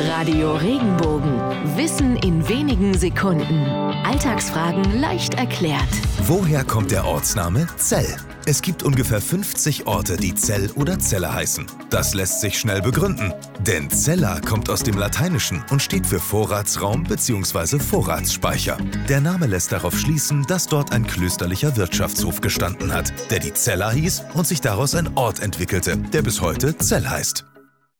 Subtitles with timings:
[0.00, 1.40] Radio Regenbogen.
[1.76, 3.66] Wissen in wenigen Sekunden.
[4.04, 5.88] Alltagsfragen leicht erklärt.
[6.22, 8.16] Woher kommt der Ortsname Zell?
[8.46, 11.66] Es gibt ungefähr 50 Orte, die Zell oder Zelle heißen.
[11.90, 13.34] Das lässt sich schnell begründen,
[13.66, 17.80] denn Zella kommt aus dem Lateinischen und steht für Vorratsraum bzw.
[17.80, 18.78] Vorratsspeicher.
[19.08, 23.90] Der Name lässt darauf schließen, dass dort ein klösterlicher Wirtschaftshof gestanden hat, der die Zella
[23.90, 27.47] hieß und sich daraus ein Ort entwickelte, der bis heute Zell heißt.